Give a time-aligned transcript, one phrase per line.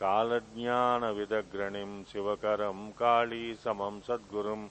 [0.00, 4.68] कालज्ञानविदग्रणिं शिवकरं काळीसमं सद्गुरुं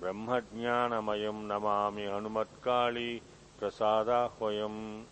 [0.00, 3.20] ब्रह्मज्ञानमयं नमामि हनुमत्काळी
[3.60, 5.04] प्रसादाह्वयम्।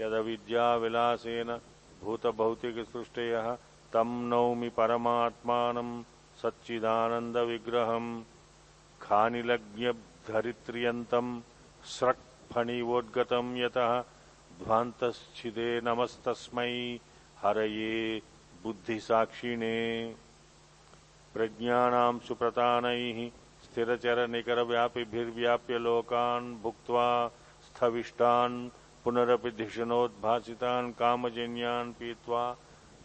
[0.00, 1.58] यदविद्याविलासेन
[2.02, 3.56] भूतभौतिकसृष्टयः
[3.92, 6.02] तं नौमि परमात्मानं
[6.42, 8.22] सच्चिदानन्दविग्रहम्।
[9.02, 11.40] खानिलज्ञधरित्र्यन्तं
[11.84, 14.04] स्रक्फणिवोद्गतं यतः
[14.64, 16.98] ध्वान्तश्चिदे नमस्तस्मै
[17.42, 18.22] हरये
[18.62, 20.14] बुद्धिसाक्षिणे।
[21.34, 23.30] प्रज्ञानां सुप्रतानैः
[23.70, 27.30] स्थिरचरनिकरव्यापिभिर्व्याप्य लोकान् भुक्त्वा
[27.66, 28.68] स्थविष्टान्
[29.04, 32.56] पुनरपि धिषणोद्भासितान् कामजन्यान् पीत्वा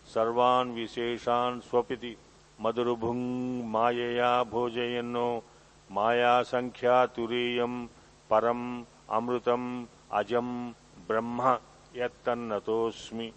[0.05, 2.17] सर्वान् विशेषान् स्वपिति।
[2.61, 5.43] मधुरभुङ् मायया भोजयन्नो।
[5.91, 7.87] मायासङ्ख्यातुरीयम्
[8.29, 10.73] परम् अमृतम् अजम्
[11.07, 11.57] ब्रह्म
[11.95, 13.31] यत्तन्नतोऽस्मि।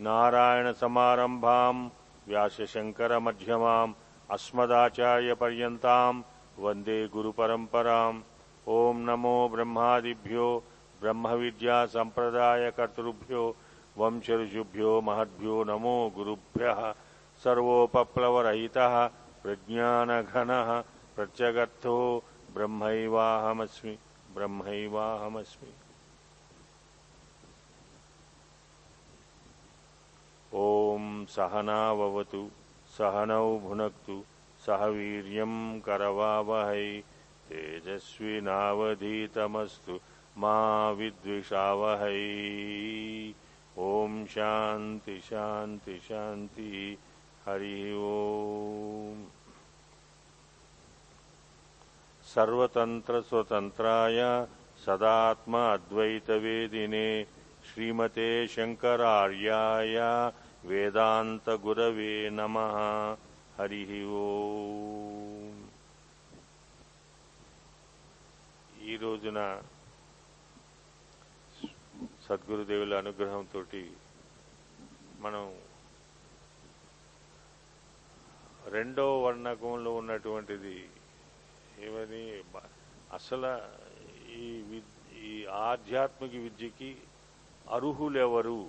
[0.00, 1.90] नारायणसमारम्भाम्
[2.28, 3.94] व्यासशङ्करमध्यमाम्
[4.30, 6.22] अस्मदाचार्यपर्यन्ताम्
[6.58, 8.22] वंदे गुरुपरम्पराम्।
[8.68, 10.62] ॐ नमो ब्रह्मादिभ्यो,
[11.00, 13.56] ब्रह्मविद्यासम्प्रदायकर्तृभ्यो,
[13.98, 16.94] वंशऋषिभ्यो, महद्भ्यो नमो गुरुभ्यः।
[17.44, 19.10] सर्वोपप्लवरहितः,
[19.42, 20.84] प्रज्ञानघनः,
[21.16, 22.22] प्रत्यगर्थो
[22.54, 23.98] ब्रह्मैवाहमस्मि
[24.34, 25.72] ब्रह्मैवाहमस्मि।
[30.54, 32.50] ॐ सहनाववतु
[32.98, 34.24] सहनौ भुनक्तु
[34.66, 37.02] सह वीर्यं करवावहै
[37.48, 40.00] तेजस्विनावधीतमस्तु
[40.38, 42.24] मा विद्विषावहै।
[43.78, 46.98] ॐ शान्ति शान्ति शान्ति
[47.46, 49.24] हरि ओम्।
[52.34, 54.46] सर्वतन्त्रस्वतन्त्राय
[54.86, 57.26] सदात्म अद्वैतवेदिने
[57.68, 59.96] श्रीमते शङ्करार्याय
[60.63, 62.75] वेदान्तगुरवे नमः
[63.57, 65.57] हरिः ఓం
[68.85, 69.39] ఈ రోజున
[72.25, 73.61] సద్గురుదేవుల అనుగ్రహంతో
[75.23, 75.43] మనం
[78.73, 80.75] రెండో వర్ణకంలో ఉన్నటువంటిది
[81.87, 82.23] ఏమని
[83.13, 83.51] అసలు
[84.37, 84.91] ఈ విద్
[85.23, 85.33] ఈ
[85.63, 86.91] ఆధ్యాత్మిక విద్యకి
[87.67, 88.59] అర్హులెవరు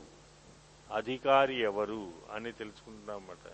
[0.93, 3.51] అధికారి ఎవరు అని తెలుసుకుంటున్నామన్నమాట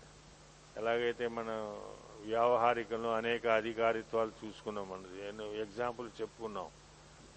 [0.78, 1.80] ఎలాగైతే మనం
[2.24, 6.66] వ్యావహారికంలో అనేక అధికారిత్వాలు చూసుకున్నాం అన్నది ఎగ్జాంపుల్ చెప్పుకున్నాం.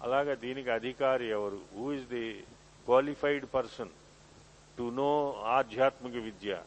[0.02, 1.60] అలాగా దీనికి అధికారి ఎవరు?
[1.74, 2.42] Who is the
[2.84, 3.88] qualified person
[4.78, 6.62] to know ఆధ్యాత్మిక విద్య?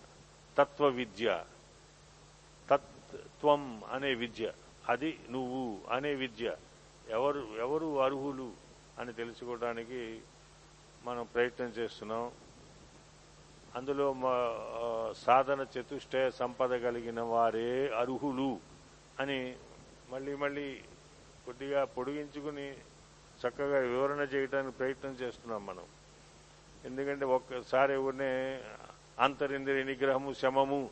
[0.58, 1.44] తత్వ విద్య.
[2.70, 4.54] తత్వం అనే విద్య.
[4.90, 6.56] అది నువ్వు అనే విద్య.
[7.10, 8.54] ఎవరు ఎవరు అర్హులు
[9.00, 10.22] అని తెలుసుకోవడానికి
[11.04, 12.32] మనం ప్రయత్నం చేస్తున్నాం.
[13.76, 14.36] అందులో మా
[15.18, 18.60] సాధన చతుష్టయ సంపద కలిగిన వారే అర్హులు
[19.20, 19.56] అని
[20.10, 20.82] మళ్ళీ మళ్ళీ
[21.46, 22.72] కొద్దిగా పొడిగించుకుని
[23.44, 25.84] చక్కగా వివరణ చేయడానికి ప్రయత్నం చేస్తున్నాం మనం.
[26.86, 28.62] ఎందుకంటే ఒక్కసారి ఎవరినే
[29.20, 30.90] అంతరింద్రియ నిగ్రహము శమము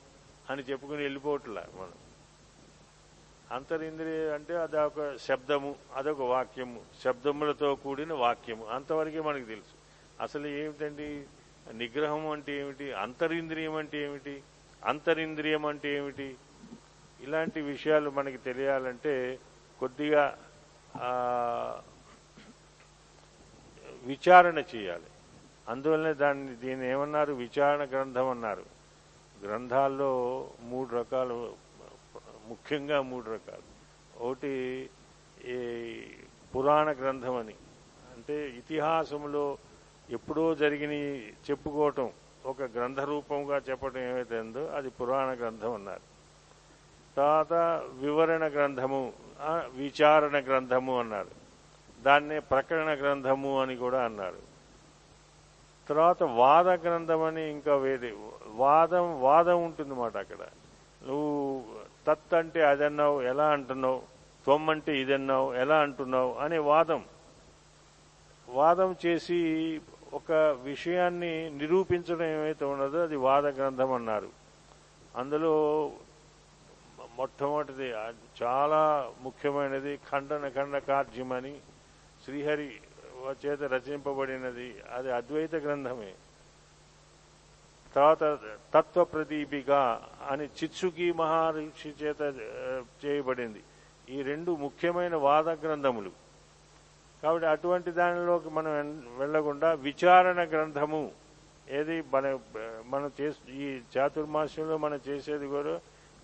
[0.49, 1.93] అని చెప్పుకుని వెళ్ళిపోవట్లా మనం.
[3.51, 9.75] అంతరింద్రియ అంటే అదొక శబ్దము అదొక వాక్యము శబ్దములతో కూడిన వాక్యము అంతవరకే మనకు తెలుసు.
[10.23, 11.25] అసలు ఏమిటండి?
[11.73, 12.93] నిగ్రహం అంటే ఏమిటి?
[12.93, 14.43] అంతరింద్రియం అంటే ఏమిటి?
[14.85, 16.35] అంతరింద్రియం అంటే ఏమిటి?
[17.21, 19.39] ఇలాంటి విషయాలు మనకి తెలియాలంటే
[19.79, 20.37] కొద్దిగా
[24.03, 25.03] విచారణ చేయాలి.
[25.69, 27.33] అందువల్లనే దాన్ని దీన్ని ఏమన్నారు?
[27.33, 28.65] విచారణ గ్రంథం అన్నారు.
[29.45, 31.55] గ్రంథాల్లో మూడు రకాలు
[32.47, 33.71] ముఖ్యంగా మూడు రకాలు.
[34.23, 34.89] ఒకటి
[35.45, 36.01] ఈ
[36.55, 37.53] పురాణ గ్రంథం అని.
[38.15, 39.57] అంటే ఇతిహాసంలో
[40.11, 40.91] ఎప్పుడో జరిగిన
[41.49, 42.09] చెప్పుకోవటం
[42.45, 46.01] ఒక గ్రంథ రూపంగా చెప్పడం ఏమైతే ఉందో అది పురాణ గ్రంథం అన్నారు.
[47.17, 47.53] తర్వాత
[47.93, 49.13] వివరణ గ్రంథము
[49.75, 51.31] విచారణ గ్రంథము అన్నారు.
[52.01, 54.51] దాన్నే ప్రకరణ గ్రంథము అని కూడా అన్నారు.
[55.89, 58.13] తర్వాత వాద గ్రంథం అని ఇంకా వేరే
[58.45, 60.41] వాదం వాదం ఉంటుందన్నమాట అక్కడ.
[61.07, 61.63] నువ్వు
[62.07, 64.01] తత్ అంటే అదన్నావు ఎలా అంటున్నావు
[64.43, 67.03] త్వం అంటే ఇదన్నావు ఎలా అంటున్నావు అనే వాదం.
[68.49, 69.39] వాదం చేసి
[70.13, 70.31] ఒక
[70.63, 74.29] విషయాన్ని నిరూపించడం ఏమైతే ఉన్నదో అది వాద గ్రంథం అన్నారు.
[75.15, 75.53] అందులో
[77.15, 77.93] మొట్టమొదటిది
[78.43, 81.59] చాలా ముఖ్యమైనది ఖండన ఖండ కార్జ్యమని
[82.25, 82.71] శ్రీహరి
[83.45, 84.75] చేత రచింపబడినది.
[84.93, 86.13] అది అద్వైత గ్రంథమే.
[87.95, 88.37] తర్వాత
[88.73, 89.71] తత్వ ప్రదీపిక
[90.29, 92.21] అని చిత్సుకి మహర్షి చేత
[93.05, 93.63] చేయబడింది.
[94.09, 96.20] ఈ రెండు ముఖ్యమైన వాద గ్రంథములు.
[97.23, 101.11] కాబట్టి అటువంటి దానిలోకి మనం వెళ్ళకుండా విచారణ గ్రంథము
[101.69, 102.39] ఏది మన
[102.85, 105.79] మనం చేసి ఈ చాతుర్మాస్యంలో మనం చేసేది కూడా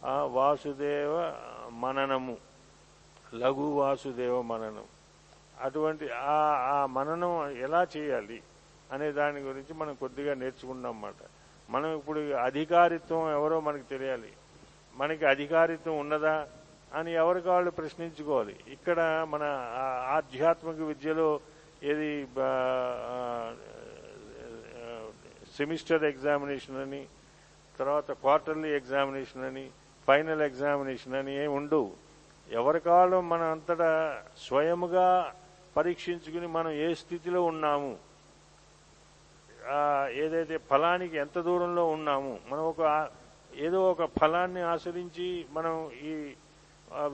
[0.06, 1.34] ఆ వాసుదేవ
[1.72, 2.38] మననము.
[3.36, 4.84] లఘు వాసుదేవ మననం.
[5.62, 6.38] అటువంటి ఆ
[6.74, 8.42] ఆ మననం ఎలా చేయాలి
[8.94, 11.22] అనే దాని గురించి మనం కొద్దిగా నేర్చుకున్నాం అన్నమాట
[11.70, 14.32] మనం ఇప్పుడు అధికారిత్వం ఎవరో మనకు తెలియాలి.
[14.96, 16.48] మనకి అధికారిత్వం ఉన్నదా?
[16.92, 18.56] అని ఎవరికి వాళ్ళు ప్రశ్నించుకోవాలి.
[18.76, 19.00] ఇక్కడ
[19.34, 19.44] మన
[20.18, 21.30] ఆధ్యాత్మిక విద్యలో
[21.92, 22.10] ఏది
[25.58, 27.02] సెమిస్టర్ ఎగ్జామినేషన్ అని
[27.80, 29.66] తర్వాత క్వార్టర్లీ ఎగ్జామినేషన్ అని
[30.08, 31.90] ఫైనల్ ఎగ్జామినేషన్ అని ఏమి ఉండవు.
[32.50, 33.92] ఎవరికాళ్ళు మన అంతటా
[34.46, 35.08] స్వయముగా
[35.78, 37.92] పరీక్షించుకుని మనం ఏ స్థితిలో ఉన్నాము
[40.24, 42.82] ఏదైతే ఫలానికి ఎంత దూరంలో ఉన్నాము మనం ఒక
[43.66, 45.74] ఏదో ఒక ఫలాన్ని ఆశ్రయించి మనం
[46.10, 46.12] ఈ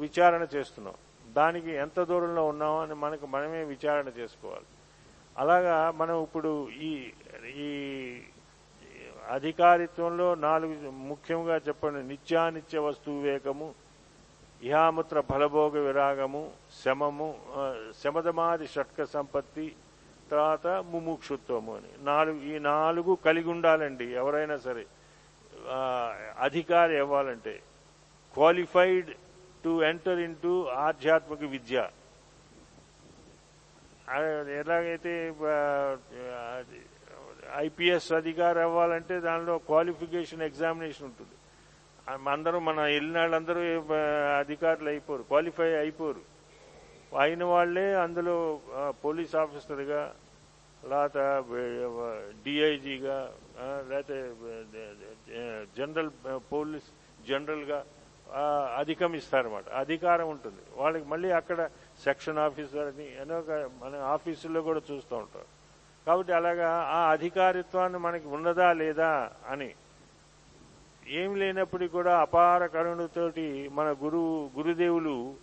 [0.04, 0.96] విచారణ చేస్తున్నాం.
[1.34, 4.68] దానికి ఎంత దూరంలో ఉన్నామో అని మనకు మనమే విచారణ చేసుకోవాలి.
[5.38, 6.92] అలాగా మనం ఇప్పుడు ఈ
[7.66, 7.70] ఈ
[9.38, 13.68] అధికారిత్వంలో నాలుగు ముఖ్యంగా చెప్పండి నిత్యానిత్య వస్తు వివేకము
[14.64, 16.52] ఇహాముత్ర ఫలభోగ విరాగము
[16.84, 17.30] శమము
[18.04, 19.76] శమదమాది షట్క సంపత్తి
[20.32, 21.92] తర్వాత ముముక్షుత్వము అని.
[22.06, 24.86] నాలుగు ఈ నాలుగు కలిగి ఉండాలండి ఎవరైనా సరే.
[26.40, 27.54] అధికారి ఇవ్వాలంటే
[28.34, 29.12] qualified
[29.64, 30.54] to enter into
[30.88, 31.78] ఆధ్యాత్మిక విద్య.
[34.62, 35.14] ఎలాగైతే
[37.66, 41.36] ఐపీఎస్ అధికారి అవ్వాలంటే దానిలో క్వాలిఫికేషన్ ఎగ్జామినేషన్ ఉంటుంది.
[42.34, 43.62] అందరూ మన వెళ్ళిన వాళ్ళందరూ
[44.44, 46.24] అధికారులు అయిపోరు క్వాలిఫై అయిపోరు.
[47.22, 48.36] అయిన వాళ్ళే అందులో
[49.06, 50.02] పోలీస్ ఆఫీసర్గా
[50.92, 51.26] లేకపోతే
[52.46, 53.18] డిఐజీగా
[53.90, 54.18] లేకపోతే
[55.78, 56.12] జనరల్
[56.54, 56.88] పోలీస్
[57.30, 57.80] జనరల్గా
[58.32, 59.70] ఆ, అధిగమిస్తారన్నమాట.
[59.70, 60.62] అధికారం ఉంటుంది.
[60.76, 61.70] వాళ్ళకి మళ్ళీ అక్కడ
[62.04, 65.46] సెక్షన్ ఆఫీసర్ అని అనేక మన ఆఫీసుల్లో కూడా చూస్తూ ఉంటారు.
[66.08, 69.74] కాబట్టి అలాగా ఆ అధికారిత్వాన్ని మనకి ఉన్నదా లేదా అని
[71.08, 75.36] ఏం లేనప్పటికీ కూడా అపార కరుణతోటి మన గురువు గురుదేవులు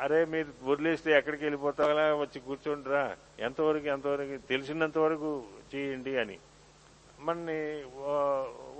[0.00, 5.44] అరే మీరు వదిలేస్తే ఎక్కడికి వెళ్ళిపోతారా వచ్చి కూర్చుంటారా ఎంతవరకు ఎంతవరకు తెలిసినంత వరకు
[5.74, 6.38] చేయండి అని.
[7.20, 7.82] మనని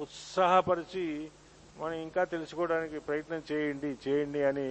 [0.02, 1.30] ఉత్సాహపరిచి
[1.80, 4.64] మనం ఇంకా తెలుసుకోవడానికి ప్రయత్నం చేయండి చేయండి అని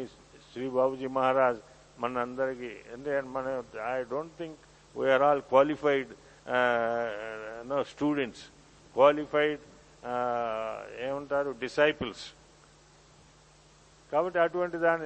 [0.52, 1.62] శ్రీ బాబుజీ మహారాజ్
[2.02, 3.48] మన అందరికీ అంటే మన
[3.94, 4.60] I don't think
[4.96, 6.12] we are all qualified
[7.72, 8.44] no students
[8.96, 9.64] qualified
[11.08, 12.24] ఏమంటారు డిసైపుల్స్
[14.12, 15.06] కాబట్టి అటువంటి దాని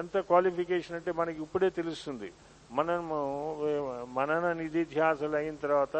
[0.00, 2.28] ఎంత క్వాలిఫికేషన్ అంటే మనకి ఇప్పుడే తెలుస్తుంది.
[2.78, 3.16] మనము
[4.18, 5.96] మనన నిధిధ్యాసలు అయిన తర్వాత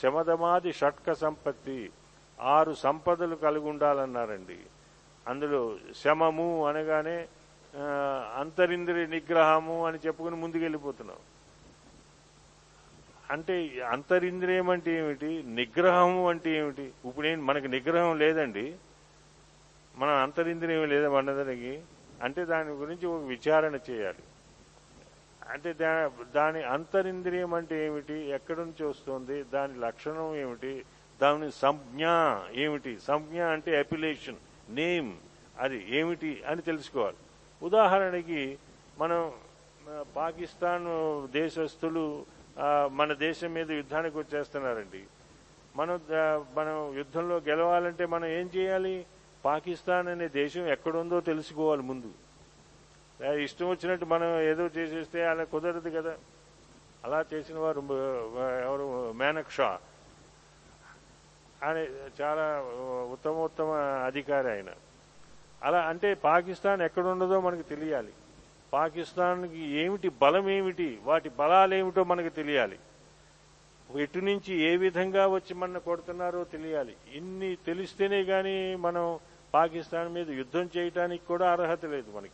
[0.00, 1.78] శమదమాది షట్క సంపత్తి
[2.38, 4.58] ఆరు సంపదలు కలిగి ఉండాలన్నారండి.
[5.28, 7.28] అందులో శమము అనగానే
[8.36, 11.16] అంతరింద్రియ నిగ్రహము అని చెప్పుకుని ముందుకెళ్ళిపోతున్నాం.
[13.30, 15.44] అంటే అంతరింద్రియం అంటే ఏమిటి?
[15.46, 16.82] నిగ్రహము అంటే ఏమిటి?
[16.82, 18.74] ఇప్పుడు ఏం మనకి నిగ్రహం లేదండి.
[19.96, 21.82] మన అంతరింద్రియం లేదా మనదానికి
[22.22, 24.22] అంటే దాని గురించి ఒక విచారణ చేయాలి.
[25.48, 28.14] అంటే దా దాని అంతరింద్రియం అంటే ఏమిటి?
[28.14, 29.42] ఎక్కడి నుంచి వస్తుంది?
[29.42, 30.84] దాని లక్షణం ఏమిటి?
[31.22, 32.06] దాని సంజ్ఞ
[32.52, 32.98] ఏమిటి?
[32.98, 34.36] సంజ్ఞ అంటే అపిలేషన్.
[34.68, 35.12] నేమ్
[35.58, 37.16] అది ఏమిటి అని తెలుసుకోవాలి.
[37.62, 38.58] ఉదాహరణకి
[38.98, 39.32] మనం
[40.16, 40.86] పాకిస్తాన్
[41.32, 42.26] దేశస్తులు
[42.90, 45.02] మన దేశం మీద యుద్ధానికి వచ్చేస్తున్నారండి.
[45.76, 46.00] మనం
[46.54, 49.06] మనం యుద్ధంలో గెలవాలంటే మనం ఏం చేయాలి?
[49.44, 52.10] పాకిస్తాన్ అనే దేశం ఎక్కడుందో తెలుసుకోవాలి ముందు.
[53.42, 56.14] ఇష్టం వచ్చినట్టు మనం ఏదో చేసేస్తే అలా కుదరదు కదా.
[57.04, 57.80] అలా చేసిన వారు
[58.64, 59.12] ఎవరు?
[59.12, 59.78] మేనక్ షా.
[61.62, 61.76] ఆయన
[62.20, 62.60] చాలా
[63.12, 63.70] ఉత్తమోత్తమ
[64.06, 64.70] అధికారి ఆయన.
[65.62, 68.12] అలా అంటే పాకిస్తాన్ ఎక్కడుండదో మనకు తెలియాలి.
[68.72, 72.78] పాకిస్తాన్కి ఏమిటి బలం ఏమిటి వాటి బలాలేమిటో మనకు తెలియాలి.
[73.96, 76.96] ఎటు నుంచి ఏ విధంగా వచ్చి మన కొడుతున్నారో తెలియాలి.
[77.12, 79.18] ఇన్ని తెలిస్తేనే కానీ మనం
[79.54, 82.32] పాకిస్తాన్ మీద యుద్ధం చేయటానికి కూడా అర్హత లేదు మనకి.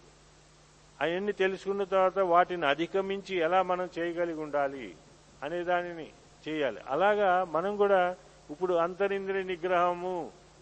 [1.01, 4.95] అవన్నీ తెలుసుకున్న తర్వాత వాటిని అధిగమించి ఎలా మనం చేయగలిగి ఉండాలి
[5.43, 6.11] అనే దానిని
[6.49, 6.81] చేయాలి.
[6.89, 8.17] అలాగా మనం కూడా
[8.51, 10.15] ఇప్పుడు అంతరింద్రియ నిగ్రహము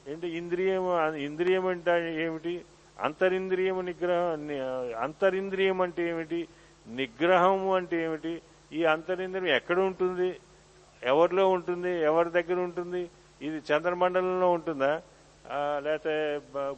[0.09, 0.93] ఏంటి ఇంద్రియము
[1.27, 1.93] ఇంద్రియం అంటే
[2.25, 2.55] ఏమిటి?
[3.01, 4.49] అంతరింద్రియం నిగ్రహం
[5.05, 6.41] అంతరింద్రియం అంటే ఏమిటి?
[6.87, 8.33] నిగ్రహము అంటే ఏమిటి?
[8.73, 10.29] ఈ అంతరింద్రియం ఎక్కడ ఉంటుంది?
[11.03, 11.93] ఎవరిలో ఉంటుంది?
[12.11, 13.03] ఎవరి దగ్గర ఉంటుంది?
[13.47, 14.93] ఇది చంద్రమండలంలో ఉంటుందా?
[15.85, 16.15] లేకపోతే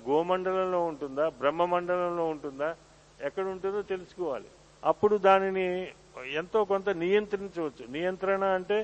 [0.09, 1.25] గోమండలంలో ఉంటుందా?
[1.41, 2.71] బ్రహ్మమండలంలో ఉంటుందా?
[3.21, 4.49] ఎక్కడ ఉంటుందో తెలుసుకోవాలి.
[4.85, 5.67] అప్పుడు దానిని
[6.41, 7.85] ఎంతో కొంత నియంత్రించవచ్చు.
[7.97, 8.79] నియంత్రణ అంటే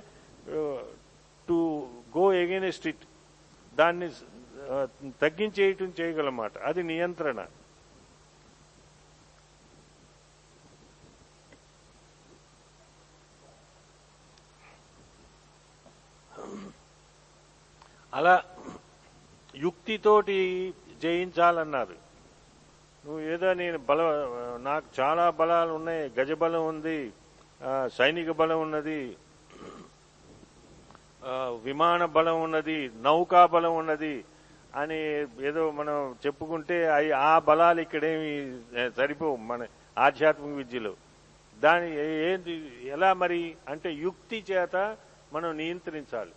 [1.48, 1.58] టు
[2.18, 3.04] గో ఎగెనెస్ట్ ఇట్.
[3.74, 4.10] దాన్ని
[5.22, 6.58] తగ్గించేయటం చేయగలమాట.
[6.58, 7.46] అది నియంత్రణ.
[18.14, 18.44] అలా
[19.56, 21.94] యుక్తితోటి జయించాలన్నారు.
[23.06, 24.02] నువ్వు ఏదో నేను బల
[24.60, 26.12] నాకు చాలా బలాలు ఉన్నాయి.
[26.20, 27.12] గజబలం ఉంది.
[27.86, 29.16] సైనిక బలం ఉన్నది.
[31.62, 34.24] విమాన బలం ఉన్నది నౌకా బలం ఉన్నది
[34.76, 34.98] అని
[35.46, 38.30] ఏదో మనం చెప్పుకుంటే అవి ఆ బలాలు ఇక్కడేమి
[38.96, 39.66] సరిపోవు మన
[39.98, 40.94] ఆధ్యాత్మిక విద్యలో.
[41.60, 41.88] దాని
[42.30, 42.52] ఏంటి
[42.84, 44.96] ఎలా మరి అంటే యుక్తి చేత
[45.32, 46.30] మనం నియంత్రించాలి.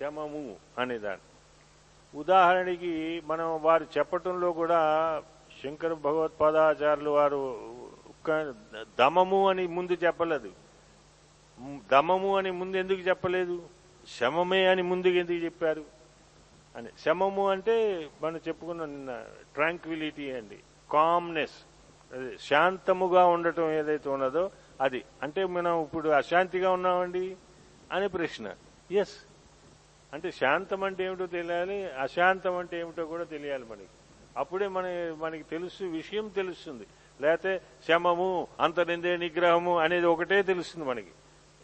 [0.00, 4.80] శమము అనే దాన్ని ఉదాహరణకి మనం వారు చెప్పటంలో కూడా
[5.62, 7.40] శంకర భగవత్పాదాచార్యులు వారు
[8.98, 10.50] దమము అని ముందు చెప్పలేదు.
[11.92, 13.62] దమము అని ముందు ఎందుకు చెప్పలేదు?
[14.08, 15.84] శమమే అని ముందుకు ఎందుకు చెప్పారు?
[16.76, 16.88] అని.
[16.98, 20.58] శమము అంటే మనం చెప్పుకున్న నిన్న ట్రాంక్విలిటీ అండి.
[20.90, 21.66] కామ్నెస్
[22.40, 25.04] శాంతముగా ఉండటం ఏదైతే ఉన్నదో అది.
[25.22, 27.36] అంటే మనం ఇప్పుడు అశాంతిగా ఉన్నామండి?
[27.92, 28.52] అని ప్రశ్న.
[28.92, 29.24] ఎస్
[30.12, 33.88] అంటే శాంతం అంటే ఏమిటో తెలియాలి అశాంతం అంటే ఏమిటో కూడా తెలియాలి మనకి.
[34.36, 36.86] అప్పుడే మన మనకి తెలుసు విషయం తెలుస్తుంది.
[37.20, 41.10] లేకపోతే శమము అంతరిందే నిగ్రహము అనేది ఒకటే తెలుస్తుంది మనకి.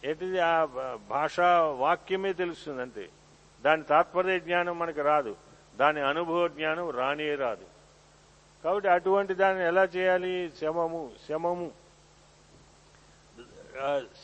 [0.05, 0.65] ఏంటిది ఆ
[1.09, 3.09] భాషా వాక్యమే తెలుస్తుంది అంతే
[3.65, 5.35] దాని తాత్పర్య జ్ఞానం మనకు రాదు.
[5.75, 7.65] దాని అనుభవ జ్ఞానం రానే రాదు.
[8.63, 10.51] కాబట్టి అటువంటి దాన్ని ఎలా చేయాలి?
[10.61, 11.71] శమము శమము.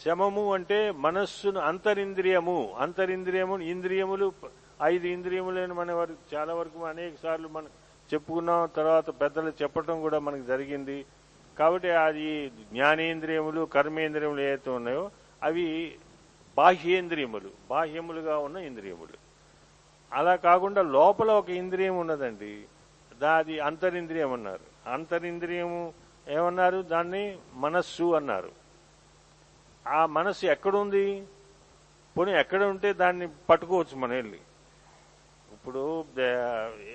[0.05, 2.75] శమము అంటే మనస్సును అంతరింద్రియము.
[2.77, 4.31] అంతరింద్రియము ఇంద్రియములు
[4.84, 7.67] ఐదు ఇంద్రియములని మన వరకు చాలా వరకు అనేక సార్లు మనం
[8.13, 8.69] చెప్పుకున్నాం.
[8.75, 11.05] తర్వాత పెద్దలు చెప్పటం కూడా మనకు జరిగింది.
[11.60, 15.12] కాబట్టి అది జ్ఞానేంద్రియములు కర్మేంద్రియములు ఏవైతే ఉన్నాయో
[15.44, 15.96] అవి
[16.58, 17.50] బాహ్యేంద్రియములు.
[17.70, 19.27] బాహ్యములుగా ఉన్న ఇంద్రియములు.
[20.13, 22.65] అలా కాకుండా లోపల ఒక ఇంద్రియం ఉన్నదండి.
[23.22, 24.89] దాది అంతరింద్రియం అన్నారు.
[24.89, 25.94] అంతరింద్రియము
[26.27, 26.82] ఏమన్నారు?
[26.82, 28.51] దాన్ని మనస్సు అన్నారు.
[29.88, 31.27] ఆ మనస్సు ఎక్కడుంది?
[32.17, 34.39] పోనీ ఎక్కడ ఉంటే దాన్ని పట్టుకోవచ్చు మనం వెళ్ళి.
[35.53, 36.06] ఇప్పుడు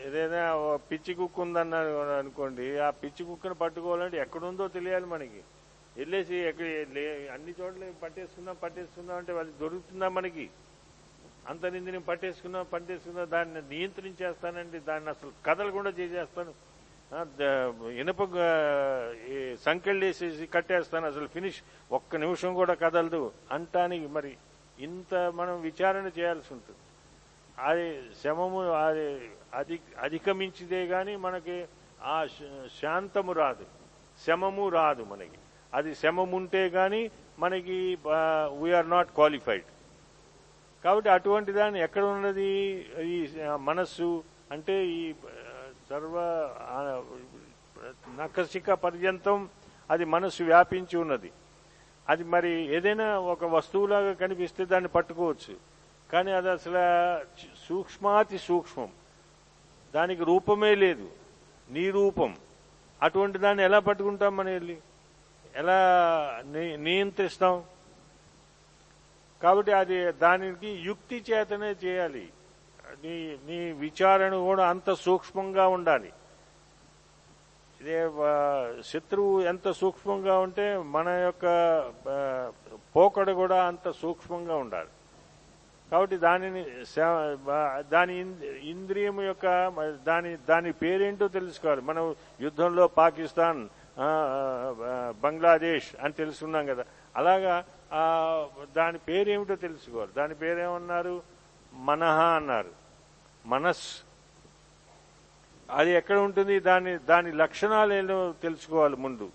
[0.04, 5.42] ఏదైనా పిచ్చి కుక్క ఉందన్నారు అనుకోండి ఆ పిచ్చి కుక్కను పట్టుకోవాలంటే ఎక్కడుందో తెలియాలి మనకి.
[5.96, 10.50] వెళ్ళేసి ఎక్కడ లే- అన్ని చోట్ల పట్టేసుకుందాం పట్టేసుకుందాం అంటే అది దొరుకుతుందా మనకి?
[11.48, 16.52] అంత నిందిని పట్టేసుకున్నా పట్టేసుకున్నా దాన్ని నియంత్రించేస్తానండి దాన్ని అసలు కదలకుండా చేసేస్తాను.
[17.90, 18.20] ఇనుప
[19.64, 21.60] సంకెళ్ళేసేసి కట్టేస్తాను అసలు ఫినిష్
[21.92, 24.36] ఒక్క నిమిషం కూడా కదలదు అంటానికి మరి
[24.78, 26.78] ఇంత మనం విచారణ చేయాల్సి ఉంటుంది.
[27.58, 31.66] అది శమము అది అధి అధిగమించిదే కానీ మనకి
[32.02, 33.66] ఆ శ- శాంతము రాదు
[34.26, 35.38] శమము రాదు మనకి.
[35.74, 37.98] అది శమం ఉంటే కానీ మనకి
[38.60, 39.64] వీఆర్ నాట్ క్వాలిఫైడ్
[40.84, 42.50] కాబట్టి అటువంటి దాన్ని ఎక్కడ ఉన్నది?
[43.02, 45.14] ఈ మనస్సు అంటే ఈ
[45.90, 46.16] సర్వ
[48.20, 49.48] నకసిక పర్యంతం
[49.90, 51.30] అది మనస్సు వ్యాపించి ఉన్నది.
[52.08, 55.56] అది మరి ఏదైనా ఒక వస్తువులాగా కనిపిస్తే దాన్ని పట్టుకోవచ్చు.
[56.12, 56.80] కానీ అది అసలు
[57.68, 58.90] సూక్ష్మాతి సూక్ష్మం.
[59.94, 61.08] దానికి రూపమే లేదు.
[61.70, 62.36] నీ రూపం
[63.02, 64.76] అటువంటి దాన్ని ఎలా పట్టుకుంటాం మనం వెళ్ళి
[65.56, 67.62] ఎలా ని- నియంత్రిస్తాం?
[69.42, 72.28] కాబట్టి అది దానికి యుక్తి చేతనే చేయాలి.
[73.04, 76.12] నీ నీ విచారణ కూడా అంత సూక్ష్మంగా ఉండాలి.
[77.80, 78.08] ఇదే
[78.82, 81.44] శత్రువు ఎంత సూక్ష్మంగా ఉంటే మన యొక్క
[82.96, 84.88] పోకడ కూడా అంత సూక్ష్మంగా ఉండాలి.
[85.90, 86.66] కాబట్టి దానిని
[87.90, 89.68] దాని ఇన్- ఇంద్రియం యొక్క
[90.06, 91.80] దాని దాని పేరేంటో తెలుసుకోవాలి.
[91.80, 93.68] మనం యుద్ధంలో పాకిస్తాన్
[95.20, 96.84] బంగ్లాదేశ్ అని తెలుసుకున్నాం కదా.
[97.16, 97.64] అలాగా
[98.76, 100.12] దాని పేరేమిటో తెలుసుకోవాలి.
[100.12, 101.22] దాని పేరేమన్నారు?
[101.72, 102.70] మనహ అన్నారు.
[103.46, 104.02] మనస్.
[105.70, 106.60] అది ఎక్కడ ఉంటుంది?
[106.60, 109.30] దాని దాని లక్షణాలు ఏంటో తెలుసుకోవాలి ముందు.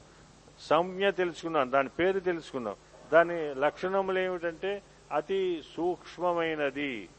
[0.60, 1.72] సంజ్ఞ తెలుసుకున్నాం.
[1.72, 2.76] దాని పేరు తెలుసుకున్నాం.
[3.14, 7.10] దాని లక్షణములు ఏమిటంటే అతి సూక్ష్మమైనది.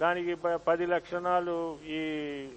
[0.00, 2.48] దానికి పది లక్షణాలు ఈ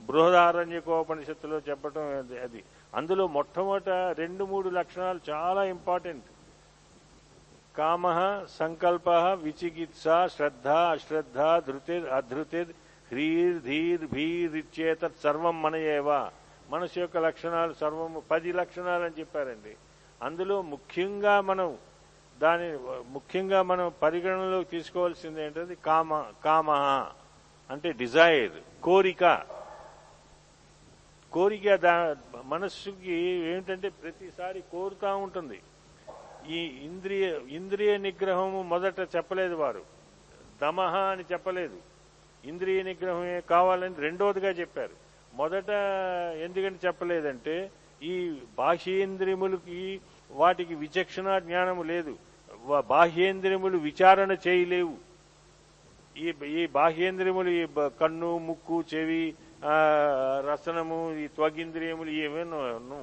[0.00, 2.64] బృహదారణ్యకోపనిషత్తులో చెప్పటం అది- అది.
[2.94, 6.24] అందులో మొట్టమొదట రెండు మూడు లక్షణాలు చాలా ఇంపార్టెంట్.
[7.78, 8.06] కామ
[8.58, 10.04] సంకల్ప విచికిత్స
[10.36, 12.68] శ్రద్ధ అశ్రద్ధ ధృతిర్ అధృతిర్
[13.08, 16.30] హ్రీర్ ధీర్ భీరిచ్చేత సర్వం మనయేవా.
[16.70, 19.76] మనసు యొక్క లక్షణాలు సర్వం పది లక్షణాలు అని చెప్పారండి.
[20.22, 21.76] అందులో ముఖ్యంగా మనం
[22.38, 22.78] దాని
[23.12, 26.70] ముఖ్యంగా మనం పరిగణనలోకి తీసుకోవాల్సింది ఏంటది కామ కామ.
[27.70, 29.42] అంటే డిజైర్ కోరిక.
[31.32, 35.60] కోరిక దా మనస్సుకి ఏమిటంటే ప్రతిసారి కోరుతా ఉంటుంది.
[36.48, 39.82] ఈ ఇంద్రియ ఇంద్రియ నిగ్రహము మొదట చెప్పలేదు వారు.
[40.62, 41.76] దమహ అని చెప్పలేదు.
[42.44, 44.92] ఇంద్రియ నిగ్రహమే కావాలని రెండోదిగా చెప్పారు.
[45.34, 45.70] మొదట
[46.42, 47.70] ఎందుకని చెప్పలేదంటే
[48.02, 50.00] ఈ బాహ్యేంద్రియములకి
[50.30, 52.16] వాటికి విచక్షణ జ్ఞానము లేదు.
[52.80, 55.09] బాహ్యేంద్రియములు విచారణ చేయలేవు.
[56.16, 57.66] ఈ ఈ బాహ్యేంద్రియములు ఈ
[58.00, 59.34] కన్ను ముక్కు చెవి
[60.48, 62.56] రసనము ఈ త్వగింద్రియములు ఏమైనా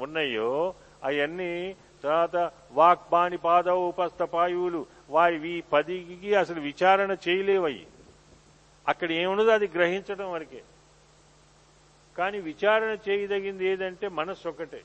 [0.03, 0.73] ఉన్నాయో
[1.03, 4.85] అవన్నీ తర్వాత వాక్పాణి పాద ఉపస్థ పాయువులు.
[5.09, 7.87] వారి ఈ పదికి అసలు విచారణ చేయలేవయ్యి
[8.87, 10.61] అక్కడ ఏమున్నదో అది గ్రహించడం వరకే.
[12.17, 14.81] కానీ విచారణ చేయదగింది ఏదంటే మనస్సు ఒకటే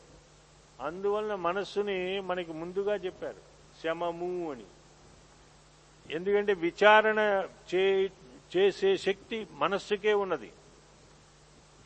[0.81, 3.41] అందువలన మనస్సుని మనకి ముందుగా చెప్పారు.
[3.83, 4.65] శమము అని.
[6.13, 8.11] ఎందుకంటే విచారణ చే
[8.57, 10.53] చేసే శక్తి మనస్సుకే ఉన్నది.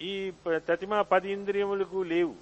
[0.02, 2.35] ఈ ప- పది ఇంద్రియములకు లేవు.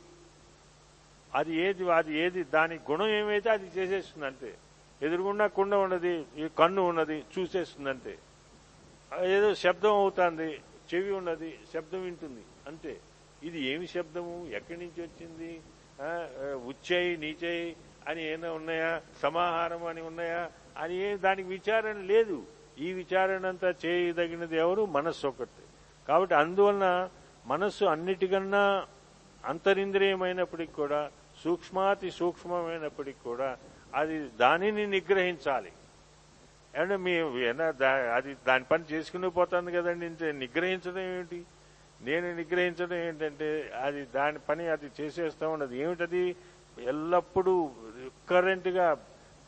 [1.34, 4.54] అది ఏది అది ఏది దాని గుణం ఏమైతే అది చేసేస్తుంది అంతే.
[5.02, 8.18] ఎదురుగుండా కుండ ఉన్నది ఈ కన్ను ఉన్నది చూసేస్తుంది అంతే.
[9.24, 10.60] ఏదో శబ్దం అవుతుంది
[10.94, 13.00] చెవి ఉన్నది శబ్దం వింటుంది అంతే.
[13.42, 14.48] ఇది ఏమి శబ్దము?
[14.52, 15.60] ఎక్కడి నుంచి వచ్చింది?
[16.66, 17.76] ఉచ్చై నీచై
[18.08, 19.02] అని ఏమైనా ఉన్నాయా?
[19.22, 20.50] సమాహారం అని ఉన్నాయా?
[20.78, 22.42] అని దానికి విచారణ లేదు.
[22.78, 24.86] ఈ విచారణ అంతా చేయదగినది ఎవరు?
[24.86, 25.62] మనస్సు ఒకటి.
[26.08, 27.08] కాబట్టి అందువలన
[27.46, 28.86] మనస్సు అన్నిటికన్నా
[29.44, 31.10] అంతరింద్రియమైనప్పటికి కూడా
[31.44, 33.56] సూక్ష్మాతి సూక్ష్మమైనప్పటికి కూడా
[33.94, 35.72] అది దానిని నిగ్రహించాలి.
[36.76, 37.18] ఏమంటే మీ
[37.88, 40.32] అది దాని పని చేసుకుని పోతుంది కదండి.
[40.32, 41.44] నిగ్రహించడం ఏమిటి?
[42.02, 45.78] నేను నిగ్రహించడం ఏంటంటే అది దాని పని అది చేసేస్తూ ఉన్నది.
[45.78, 46.36] ఏమిటది?
[46.78, 47.70] ఎల్లప్పుడూ
[48.30, 48.94] కరెంట్గా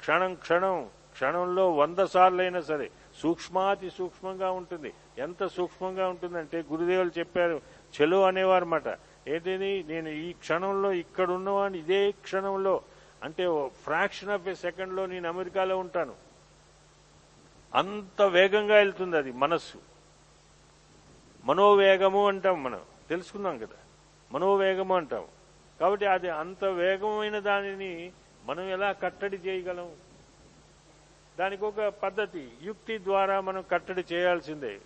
[0.01, 2.91] క్షణం క్షణం క్షణంలో వంద సార్లు అయినా సరే
[3.23, 4.93] సూక్ష్మాతి సూక్ష్మంగా ఉంటుంది.
[5.19, 7.61] ఎంత సూక్ష్మంగా ఉంటుందంటే గురుదేవులు చెప్పారు
[8.01, 8.83] చెలో అనేవారన్నమాట.
[9.29, 9.83] ఏంటిది?
[9.83, 12.83] నేను ఈ క్షణంలో ఇక్కడ ఉన్నవాడిని ఇదే క్షణంలో.
[13.23, 16.15] అంటే ఫ్రాక్షన్ ఆఫ్ ఏ సెకండ్లో నేను అమెరికాలో ఉంటాను.
[17.75, 19.79] అంత వేగంగా వెళ్తుంది అది మనస్సు.
[21.45, 22.81] మనోవేగము అంటాం మనం.
[23.09, 23.77] తెలుసుకున్నాం కదా?
[24.33, 25.25] మనోవేగము అంటాం.
[25.81, 28.13] కాబట్టి అది అంత వేగమైన దానిని
[28.45, 29.91] మనం ఎలా కట్టడి చేయగలం?
[31.39, 32.49] దానికి ఒక పద్ధతి.
[32.63, 34.79] యుక్తి ద్వారా మనం కట్టడి చేయాల్సిందే.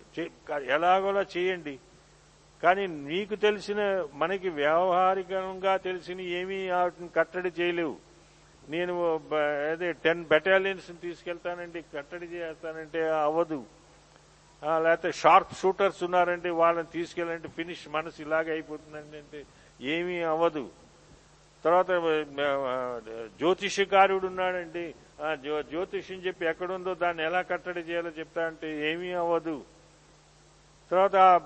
[0.65, 1.79] ఎలాగోలా చేయండి.
[2.63, 7.97] కానీ నీకు తెలిసిన మనకి వ్యావహారికంగా తెలిసిన ఏమీ వాటిని కట్టడి చేయలేవు.
[8.69, 9.21] నేను
[9.71, 13.65] అదే టెన్ బెటాలియన్స్ తీసుకెళ్తానండి కట్టడి చేస్తానంటే అవ్వదు.
[14.83, 19.45] లేకపోతే షార్ప్ షూటర్స్ ఉన్నారంటే వాళ్ళని తీసుకెళ్ళంటే ఫినిష్ మనసు ఇలాగే అయిపోతుందండి అంటే
[19.81, 20.69] ఏమీ అవ్వదు.
[21.65, 21.91] తర్వాత
[23.37, 24.95] జ్యోతిషకారుడు ఉన్నాడండి.
[25.23, 29.63] ఆ, జ్యో- జ్యోతిష్యం చెప్పి ఎక్కడుందో దాన్ని ఎలా కట్టడి చేయాలో చెప్తా అంటే ఏమీ అవ్వదు.
[30.91, 31.41] తర్వాత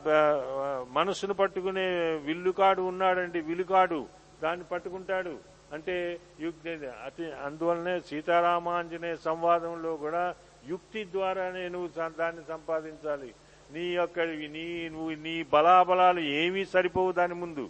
[0.90, 4.06] మనసును పట్టుకునే విల్లుకాడు ఉన్నాడండి విలుకాడు.
[4.44, 5.38] దాన్ని పట్టుకుంటాడు.
[5.74, 6.70] అంటే యుక్తి
[7.06, 10.36] అతి అందువల్లనే సీతారామాంజనేయ సంవాదంలో కూడా
[10.68, 13.34] యుక్తి ద్వారానే నువ్వు దాన్ని సంపాదించాలి.
[13.72, 17.70] నీ యొక్క నీ నువ్వు నీ బలాబలాలు ఏమీ సరిపోవు దాని ముందు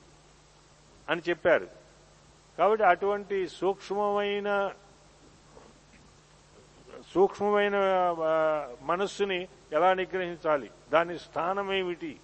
[1.10, 1.85] అని చెప్పారు.
[2.58, 4.72] కాబట్టి అటువంటి సూక్ష్మమైన
[7.14, 7.74] సూక్ష్మమైన
[8.82, 10.70] మనస్సుని ఎలా నిగ్రహించాలి?
[10.94, 12.20] దాని స్థానం ఏమిటి?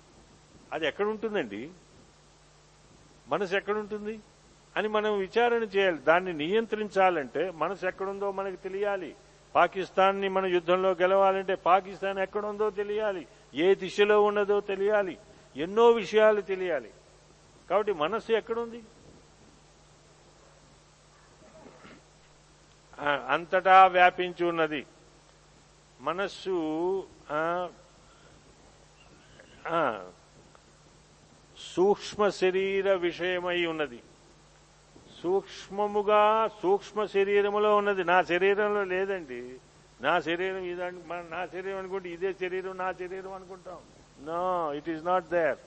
[0.73, 1.69] అది ఎక్కడుంటుందండి?
[3.27, 4.19] మనసు ఎక్కడుంటుంది?
[4.77, 5.97] అని మనం విచారణ చేయాలి.
[5.97, 9.15] దాన్ని నియంత్రించాలంటే మనసు ఎక్కడుందో మనకు తెలియాలి.
[9.55, 13.27] పాకిస్తాన్ని మన యుద్ధంలో గెలవాలంటే పాకిస్తాన్ ఎక్కడుందో తెలియాలి.
[13.53, 15.17] ఏ దిశలో ఉన్నదో తెలియాలి.
[15.55, 16.91] ఎన్నో విషయాలు తెలియాలి.
[17.69, 18.83] కాబట్టి మనస్సు ఎక్కడుంది?
[23.01, 24.85] అంతటా వ్యాపించి ఉన్నది.
[26.01, 27.07] మనస్సు
[31.75, 33.99] సూక్ష్మ శరీర విషయమై ఉన్నది.
[35.23, 38.03] సూక్ష్మముగా సూక్ష్మ శరీరములో ఉన్నది.
[38.03, 39.55] నా శరీరంలో లేదండి.
[40.01, 43.77] నా శరీరం ఇదని మన నా శరీరం అనుకుంటే ఇదే శరీరం నా శరీరం అనుకుంటాం.
[44.25, 45.57] No it is not there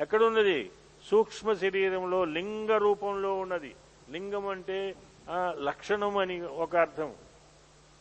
[0.00, 0.70] ఎక్కడ ఉన్నది
[1.10, 3.74] సూక్ష్మ శరీరంలో లింగ రూపంలో ఉన్నది.
[4.10, 4.94] లింగం అంటే
[5.58, 7.14] లక్షణం అని ఒక అర్థం.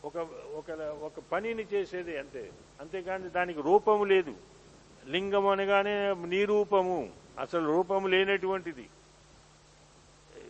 [0.06, 0.18] ఒక
[0.56, 2.52] ఒక ఒక పనిని చేసేది అంతే.
[2.82, 4.36] అంతేకాని దానికి రూపము లేదు.
[5.08, 7.10] లింగం అనగానే నీరూపము.
[7.40, 8.90] అసలు రూపము లేనటువంటిది.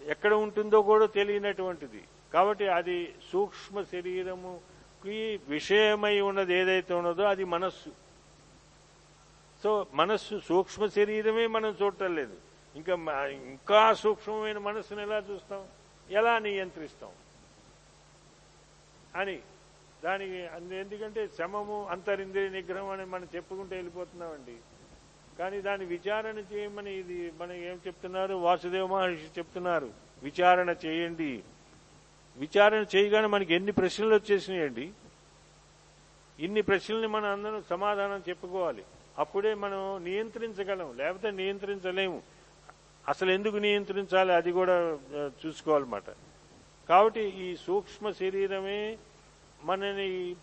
[0.05, 2.03] ఎక్కడ ఉంటుందో కూడా తెలియనటువంటిది.
[2.33, 7.89] కాబట్టి అది సూక్ష్మ శరీరముకి విషయమై ఉన్నది ఏదైతే ఉన్నదో అది మనస్సు.
[9.63, 12.37] సో మనస్సు సూక్ష్మ శరీరమే మనం చూడటం లేదు.
[12.75, 12.93] ఇంకా
[13.27, 15.65] ఇంకా సూక్ష్మమైన మనస్సును ఎలా చూస్తాం?
[16.11, 17.09] ఎలా నియంత్రిస్తాం?
[19.15, 19.39] అని
[20.03, 24.55] దానికి అందు- ఎందుకంటే శమము అంతరింద్రియ నిగ్రహం అని మనం చెప్పుకుంటూ వెళ్ళిపోతున్నామండి.
[25.39, 28.33] కానీ దాన్ని విచారణ చేయమని ఇది మనం ఏం చెప్తున్నారు?
[28.33, 29.93] వాసుదేవ మహర్షి చెప్తున్నారు.
[30.23, 31.43] విచారణ చేయండి.
[32.37, 34.91] విచారణ చేయగానే మనకి ఎన్ని ప్రశ్నలు వచ్చేసినాయండి?
[36.39, 38.83] ఇన్ని ప్రశ్నల్ని మనం అందరం సమాధానం చెప్పుకోవాలి.
[39.17, 40.97] అప్పుడే మనం నియంత్రించగలం.
[40.97, 42.21] లేకపోతే నియంత్రించలేము.
[43.09, 44.33] అసలు ఎందుకు నియంత్రించాలి?
[44.33, 44.99] అది కూడా
[45.45, 46.03] చూసుకోవాలన్నమాట.
[46.89, 48.97] కాబట్టి ఈ సూక్ష్మ శరీరమే
[49.63, 50.35] మనని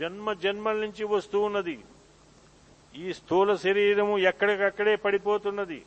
[0.00, 1.78] జన్మ జన్మల నుంచి వస్తూ ఉన్నది.
[2.96, 5.82] ఈ స్థూల శరీరము ఎక్కడికక్కడే పడిపోతున్నది.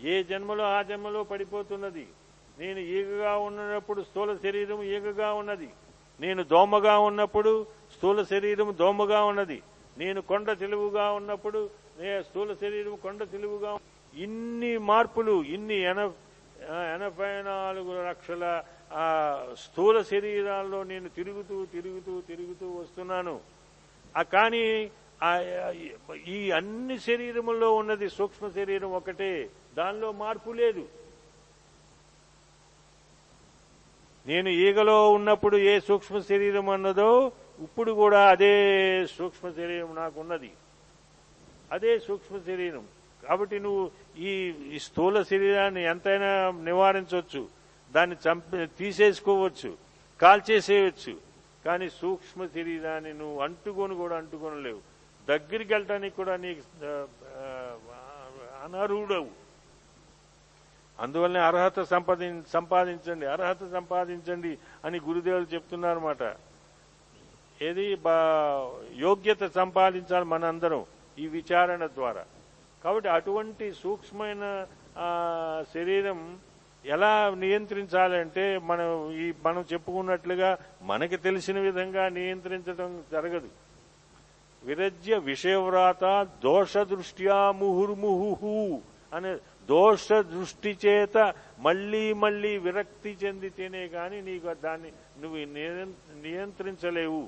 [0.00, 2.06] ఏ జన్మలో ఆ జన్మలో పడిపోతున్నది.
[2.58, 5.68] నేను ఈగగా ఉన్నప్పుడు స్థూల శరీరం ఈగగా ఉన్నది.
[6.20, 9.62] నేను దోమగా ఉన్నప్పుడు స్థూల శరీరం దోమగా ఉన్నది.
[9.98, 13.78] నేను కొండ తెలువుగా ఉన్నప్పుడు నే స్థూల శరీరం కొండ తెలువుగా
[14.24, 16.00] ఇన్ని మార్పులు ఇన్ని ఎన
[16.94, 18.44] ఎనభై నాలుగు లక్షల
[19.62, 23.34] స్థూల శరీరాల్లో నేను తిరుగుతూ తిరుగుతూ తిరుగుతూ వస్తున్నాను.
[24.34, 24.64] కానీ
[26.36, 29.32] ఈ అన్ని శరీరముల్లో ఉన్నది సూక్ష్మ శరీరం ఒకటే.
[29.78, 30.84] దానిలో మార్పు లేదు.
[34.26, 37.10] నేను ఈగలో ఉన్నప్పుడు ఏ సూక్ష్మ శరీరం అన్నదో
[37.66, 38.54] ఇప్పుడు కూడా అదే
[39.16, 40.50] సూక్ష్మ శరీరం నాకున్నది.
[41.72, 42.84] అదే సూక్ష్మ శరీరం.
[43.28, 47.48] కాబట్టి నువ్వు ఈ ఈ స్థూల శరీరాన్ని ఎంతైనా నివారించవచ్చు.
[47.92, 49.76] దాన్ని చంపి తీసేసుకోవచ్చు.
[50.22, 51.16] కాల్చేసేయచ్చు.
[51.64, 54.80] కానీ సూక్ష్మ శరీరాన్ని నువ్వు అంటుకొని కూడా అంటుకొని లేవు
[55.28, 56.60] దగ్గరికి వెళ్ళటానికి కూడా నీకు
[58.64, 59.28] అనర్హుడవు.
[61.00, 63.26] అందువల్లనే అర్హత సంపాది సంపాదించండి.
[63.26, 66.36] అర్హత సంపాదించండి అని గురుదేవులు చెప్తున్నారన్నమాట.
[67.62, 70.84] ఏది బా- యోగ్యత సంపాదించాలి మనందరం
[71.18, 72.24] ఈ విచారణ ద్వారా.
[72.82, 74.44] కాబట్టి అటువంటి సూక్ష్మమైన
[75.74, 76.20] శరీరం
[76.84, 77.12] ఎలా
[77.44, 78.88] నియంత్రించాలంటే మనం
[79.22, 80.50] ఈ మనం చెప్పుకున్నట్లుగా
[80.90, 83.48] మనకి తెలిసిన విధంగా నియంత్రించడం జరగదు.
[84.62, 86.04] విరజ్య విషయవ్రాత
[86.44, 88.54] దోష దృష్ట్యా ముహుర్ముహు
[89.12, 89.32] అనే
[89.72, 91.16] దోష దృష్టి చేత
[91.66, 94.90] మళ్ళీ మళ్ళీ విరక్తి చెందితేనే కానీ నీకు దాన్ని
[95.22, 95.38] నువ్వు
[96.26, 97.22] నియంత్రించలేవు.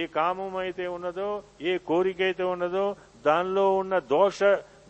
[0.00, 1.28] ఏ కామం అయితే ఉన్నదో
[1.70, 2.86] ఏ కోరిక అయితే ఉన్నదో
[3.26, 4.42] దానిలో ఉన్న దోష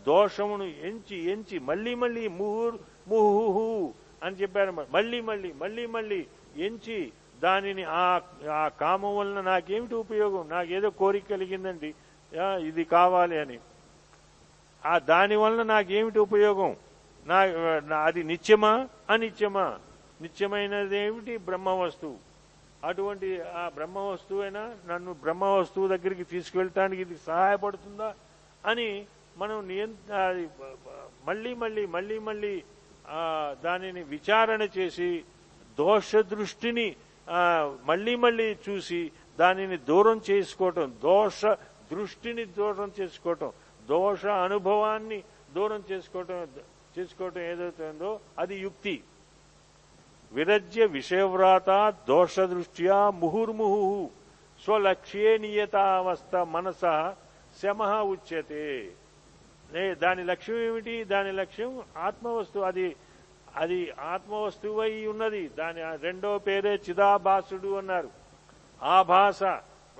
[0.06, 2.74] దోషమును ఎంచి ఎంచి మళ్ళీ మళ్ళీ ముహుర్
[3.08, 4.86] ముహుహు అని చెప్పారు.
[4.90, 8.20] మళ్ళీ మళ్ళీ మళ్ళీ మళ్ళీ ఎంచి దానిని ఆ
[8.52, 10.48] ఆ కామం వలన నాకేమిటి ఉపయోగం?
[10.48, 11.94] నాకేదో కోరిక కలిగిందండి.
[12.58, 13.58] ఇది కావాలి అని.
[14.86, 16.76] ఆ దాని వలన నాకేమిటి ఉపయోగం?
[17.26, 17.44] నా
[17.80, 18.88] నా- అది నిత్యమా?
[19.10, 19.78] అనిత్యమా?
[20.22, 22.16] నిత్యమైనదేమిటి బ్రహ్మ వస్తువు?
[22.84, 28.14] అటువంటి ఆ బ్రహ్మ వస్తువైనా నన్ను బ్రహ్మ వస్తువు దగ్గరికి తీసుకువెళ్ళటానికి ఇది సహాయపడుతుందా?
[28.66, 28.88] అని
[29.36, 30.14] మనం నియంత్ర
[31.28, 32.54] మళ్ళీ మళ్ళీ మళ్ళీ మళ్ళీ
[33.64, 35.10] దానిని విచారణ చేసి
[35.78, 36.86] దోష దృష్టిని
[37.86, 39.00] మళ్ళీ మళ్ళీ చూసి
[39.38, 41.40] దానిని దూరం చేసుకోవటం దోష
[41.90, 43.50] దృష్టిని దూరం చేసుకోవటం
[43.88, 45.18] దోష అనుభవాన్ని
[45.54, 46.38] దూరం చేసుకోవటం
[46.96, 48.94] చేసుకోవటం ఏదైతుందో అది యుక్తి.
[50.32, 51.70] విరజ్య విషయవ్రాత
[52.08, 53.82] దోష దృష్ట్యా ముహుర్ముహు
[54.60, 56.82] స్వలక్ష్యే నియతావస్థ మనస
[57.62, 58.64] శమ ఉచ్యతే.
[60.02, 61.04] దాని లక్ష్యం ఏమిటి?
[61.04, 62.96] దాని లక్ష్యం ఆత్మవస్తువు అది
[63.56, 65.42] అది ఆత్మవస్తువై ఉన్నది.
[65.48, 68.10] దాని రెండో పేరే చిదాభాసుడు అన్నారు.
[68.82, 69.42] ఆ భాష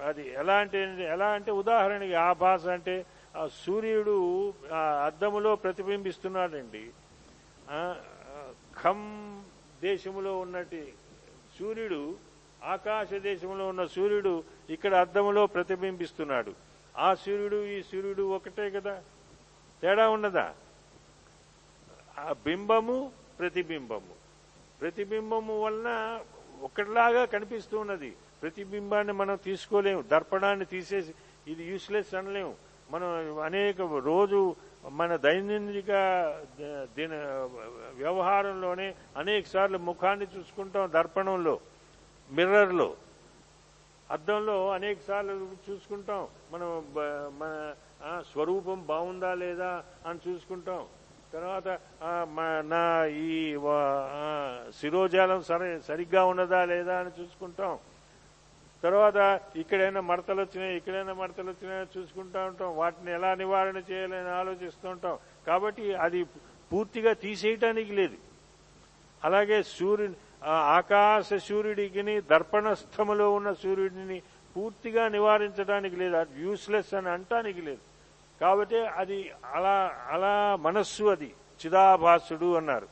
[0.03, 0.81] అది ఎలా అంటే
[1.13, 2.97] ఎలా అంటే ఉదాహరణకి ఆ భాష అంటే
[3.37, 4.17] ఆ సూర్యుడు
[4.73, 6.85] ఆ అద్దములో ప్రతిబింబిస్తున్నాడండి.
[8.83, 9.01] ఖం
[9.83, 10.83] దేశములో ఉన్నటి
[11.59, 12.17] సూర్యుడు
[12.65, 16.66] ఆకాశ దేశంలో ఉన్న సూర్యుడు ఇక్కడ అద్దములో ప్రతిబింబిస్తున్నాడు.
[16.99, 19.03] ఆ సూర్యుడు ఈ సూర్యుడు ఒకటే కదా.
[19.83, 20.55] తేడా ఉన్నదా?
[22.19, 24.15] ఆ బింబము ప్రతిబింబము.
[24.81, 26.21] ప్రతిబింబము వలన
[26.63, 28.17] ఒకటిలాగా కనిపిస్తూ ఉన్నది.
[28.43, 30.03] ప్రతిబింబాన్ని మనం తీసుకోలేము.
[30.03, 31.15] దర్పణాన్ని తీసేసి
[31.47, 32.55] ఇది యూస్లెస్ అనలేము.
[32.91, 34.57] మనం అనేక రోజు
[34.91, 35.87] మన దైనందిక
[36.97, 37.11] దిన
[37.95, 41.61] వ్యవహారంలోనే అనేక సార్లు ముఖాన్ని చూసుకుంటాం దర్పణంలో
[42.31, 42.97] మిర్రర్లో
[44.11, 45.33] అద్దంలో అనేక సార్లు
[45.69, 46.23] చూసుకుంటాం.
[46.53, 46.69] మనం
[47.41, 47.53] మన
[48.33, 49.71] స్వరూపం బాగుందా లేదా
[50.07, 50.83] అని చూసుకుంటాం.
[51.33, 51.69] తర్వాత
[52.73, 53.35] నా ఈ
[54.81, 57.79] శిరోజాలం సరి సరిగ్గా ఉన్నదా లేదా అని చూసుకుంటాం.
[58.83, 59.19] తర్వాత
[59.57, 62.77] ఇక్కడైనా మడతలు వచ్చినాయి ఇక్కడైనా మడతలు వచ్చినాయో చూసుకుంటా ఉంటాం.
[62.77, 65.19] వాటిని ఎలా నివారణ చేయాలని ఆలోచిస్తూ ఉంటాం.
[65.47, 66.21] కాబట్టి అది
[66.73, 68.17] పూర్తిగా తీసేయటానికి లేదు.
[69.25, 74.23] అలాగే సూర్యుని ఆ ఆకాశ సూర్యుడికిని దర్పణస్థములో ఉన్న సూర్యుడిని
[74.57, 76.17] పూర్తిగా నివారించడానికి లేదు.
[76.17, 77.79] అది యూస్లెస్ అని అంటానికి లేదు.
[78.41, 81.35] కాబట్టి అది అలా అలా మనస్సు అది
[81.67, 82.89] చిదాభాసుడు అన్నారు.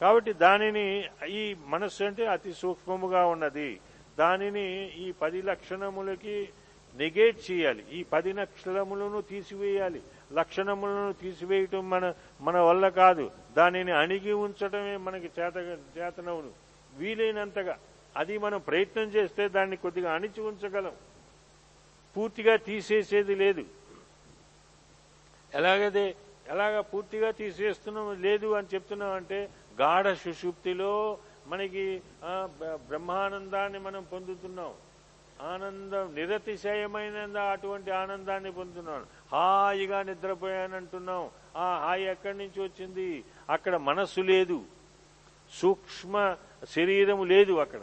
[0.00, 3.80] కాబట్టి దానిని ఈ మనస్సు అంటే అతి సూక్ష్మముగా ఉన్నది.
[4.18, 6.48] దానిని ఈ పది లక్షణములకి
[6.96, 7.84] నెగేట్ చేయాలి.
[7.92, 10.02] ఈ పది లక్షణములను తీసివేయాలి.
[10.32, 13.30] లక్షణములను తీసివేయటం మన మన వల్ల కాదు.
[13.56, 15.56] దానిని అణిగి ఉంచడమే మనకి చేత
[15.98, 16.50] చేతనవును.
[16.94, 17.78] వీలైనంతగా
[18.16, 20.92] అది మనం ప్రయత్నం చేస్తే దాన్ని కొద్దిగా అణిచి ఉంచగలం.
[22.16, 23.64] పూర్తిగా తీసేసేది లేదు.
[25.54, 26.14] ఎలాగదే
[26.48, 34.74] ఎలాగ పూర్తిగా తీసేస్తున్నాం లేదు అని చెప్తున్నాం అంటే గాఢ సుషుప్తిలో మనకి బ్రహ్మానందాన్ని మనం పొందుతున్నాం.
[35.40, 39.04] ఆనందం నిరతిశయమైన అటువంటి ఆనందాన్ని పొందుతున్నాం.
[39.32, 43.24] హాయిగా నిద్రపోయానంటున్నాం ఆ హాయి ఎక్కడి నుంచి వచ్చింది?
[43.50, 44.62] అక్కడ మనస్సు లేదు.
[45.58, 46.36] సూక్ష్మ
[46.70, 47.80] శరీరం లేదు అక్కడ.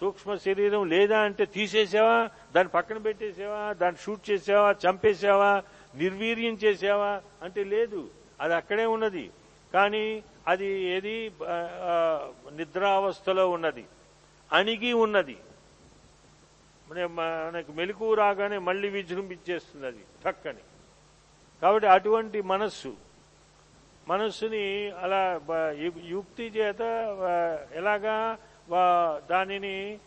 [0.00, 2.28] సూక్ష్మ శరీరం లేదా అంటే తీసేసావా?
[2.52, 3.72] దాన్ని పక్కన పెట్టేసావా?
[3.72, 4.74] దాన్ని షూట్ చేసావా?
[4.88, 5.62] చంపేసావా?
[5.94, 7.22] నిర్వీర్యం చేసావా?
[7.42, 8.10] అంటే లేదు.
[8.40, 9.30] అది అక్కడే ఉన్నది.
[9.74, 11.32] కానీ అది ఏది?
[12.52, 13.84] నిద్రావస్థలో ఉన్నది.
[14.52, 15.36] అణిగి ఉన్నది.
[16.90, 20.62] మన మనకు మెలకు రాగానే మళ్ళీ విజృంభించేస్తుంది అది చక్కని
[21.62, 22.92] కాబట్టి అటువంటి మనస్సు
[24.08, 25.40] మనస్సుని అలా
[26.08, 26.82] యుక్తి చేత
[27.74, 28.38] ఎలాగా
[29.30, 29.98] దానిని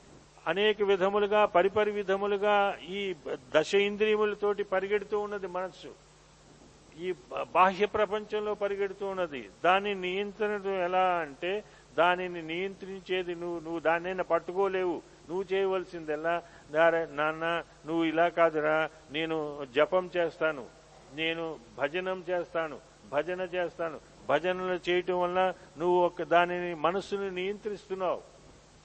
[0.48, 3.16] అనేక విధములుగా పరిపరి విధములుగా ఈ
[3.56, 5.92] దశ ఇంద్రియములతోటి పరిగెడుతూ ఉన్నది మనస్సు.
[7.00, 7.14] ఈ
[7.52, 9.50] బాహ్య ప్రపంచంలో పరిగెడుతూ ఉన్నది.
[9.64, 11.64] దాన్ని నియంత్రణ ఎలా అంటే
[11.98, 15.02] దానిని నియంత్రించేది నువ్వు నువ్వు దాన్నైనా పట్టుకోలేవు.
[15.30, 18.90] నువ్వు చేయవలసిందల్లా "నారా- నాన్న నువ్వు ఇలా కాదురా.
[19.12, 20.66] నేను జపం చేస్తాను.
[21.16, 22.80] నేను భజనం చేస్తాను.
[23.12, 24.00] భజన చేస్తాను.
[24.30, 28.22] భజనలు చేయటం వల్ల నువ్వు ఒక దానిని మనస్సును నియంత్రిస్తున్నావు.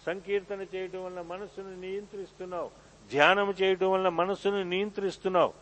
[0.07, 2.71] సంకీర్తన చేయటం వల్ల మనస్సును నియంత్రిస్తున్నావు.
[3.11, 5.53] ధ్యానం చేయటం వల్ల మనస్సును నియంత్రిస్తున్నావు.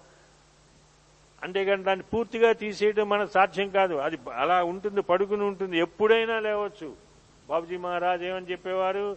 [1.43, 3.95] అంతేగాని దాన్ని పూర్తిగా తీసేయడం మనకు సాధ్యం కాదు.
[3.95, 5.79] అది అలా ఉంటుంది పడుకుని ఉంటుంది.
[5.79, 6.97] ఎప్పుడైనా లేవచ్చు.
[7.49, 9.17] బాబుజీ మహారాజ్ ఏమని చెప్పేవారు?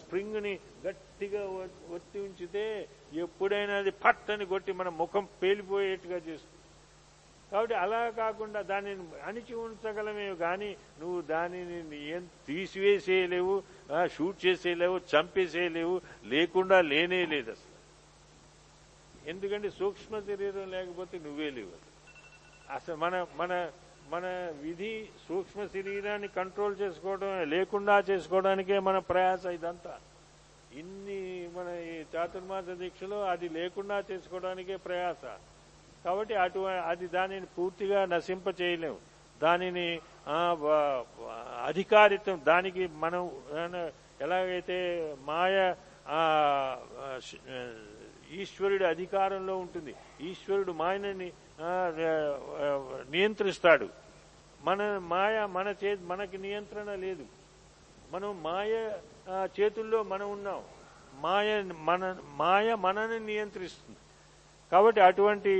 [0.00, 0.52] స్ప్రింగ్ని
[0.86, 1.42] గట్టిగా
[1.96, 2.64] ఒత్తి ఉంచితే
[3.24, 6.52] ఎప్పుడైనా అది పట్టని కొట్టి మన ముఖం పేలిపోయేట్టుగా చేస్తుంది.
[7.50, 10.70] కాబట్టి అలా కాకుండా దానిని అణిచి ఉంచగలమే కానీ
[11.00, 13.54] నువ్వు దానిని ఏం తీసివేసేయలేవు
[14.14, 15.96] షూట్ చేసేయలేవు చంపేసేయలేవు
[16.32, 17.74] లేకుండా లేనే లేదు అసలు.
[19.32, 21.74] ఎందుకంటే సూక్ష్మ శరీరం లేకపోతే నువ్వే లేవు.
[22.76, 23.52] అసలు మన మన
[24.12, 24.26] మన
[24.64, 24.92] విధి
[25.26, 29.94] సూక్ష్మ శరీరాన్ని కంట్రోల్ చేసుకోవడం లేకుండా చేసుకోవడానికే మన ప్రయాస ఇదంతా.
[30.80, 31.20] ఇన్ని
[31.56, 35.24] మన ఈ చాతుర్మాస దీక్షలో అది లేకుండా చేసుకోవడానికే ప్రయాస.
[36.04, 38.98] కాబట్టి అటు అది దానిని పూర్తిగా నశింప చేయలేము.
[39.40, 39.88] దానిని
[41.70, 43.22] అధికారిత్వం దానికి మనం
[44.24, 44.78] ఎలాగైతే
[45.30, 45.56] మాయ
[48.42, 49.92] ఈశ్వరుడి అధికారంలో ఉంటుంది.
[50.28, 51.28] ఈశ్వరుడు మాయనని
[53.10, 53.88] నియంత్రిస్తాడు.
[54.62, 57.24] మన మాయ మన చే మనకి నియంత్రణ లేదు.
[58.10, 58.92] మనం మాయ
[59.60, 60.64] చేతుల్లో మనం ఉన్నాం.
[61.14, 63.98] మాయ మన మాయ మనని నియంత్రిస్తుంది.
[64.72, 65.54] కాబట్టి అటువంటి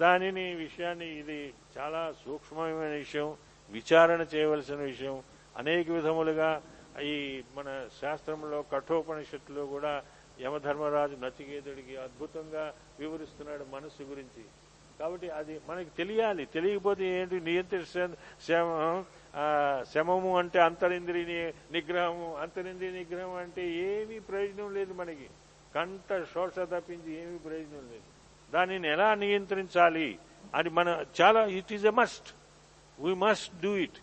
[0.00, 3.36] దానిని విషయాన్ని ఇది చాలా సూక్ష్మమైన విషయం
[3.70, 5.22] విచారణ చేయవలసిన విషయం
[5.56, 6.62] అనేక విధములుగా
[7.02, 10.02] ఈ మన శాస్త్రంలో కఠోపనిషత్తులో కూడా
[10.40, 14.44] యమధర్మరాజు నచికేతుడికి అద్భుతంగా వివరిస్తున్నాడు మనస్సు గురించి.
[15.00, 16.46] కాబట్టి అది మనకి తెలియాలి.
[16.46, 17.40] తెలియకపోతే ఏంటి?
[17.40, 18.08] నియంత్రిస్తే
[18.48, 19.02] శమ-
[19.94, 22.36] శమము అంటే అంతరింద్రియ నిగ్రహము.
[22.36, 25.26] అంతరింద్రియ నిగ్రహం అంటే ఏమీ ప్రయోజనం లేదు మనకి.
[25.74, 28.16] కంట శోష తప్పించి ఏమీ ప్రయోజనం లేదు.
[28.54, 30.18] దానిని ఎలా నియంత్రించాలి?
[30.54, 32.34] అని మన చాలా it is a must
[33.00, 33.98] we must do it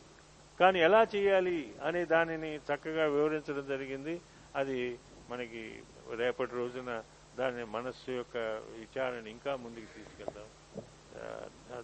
[0.60, 4.22] కానీ ఎలా చేయాలి అనే దానిని చక్కగా వివరించడం జరిగింది.
[4.56, 5.80] అది మనకి
[6.16, 7.04] రేపటి రోజున
[7.40, 8.38] దాని మనస్సు యొక్క
[8.78, 10.44] విచారణ ఇంకా ముందుకు తీసుకెళ్దాం.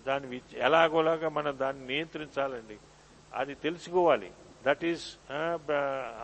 [0.08, 2.78] దాన్ని దాని ఎలాగోలాగా మనం దాన్ని నియంత్రించాలండి.
[3.34, 4.32] అది తెలుసుకోవాలి.
[4.67, 5.17] దట్ ఈస్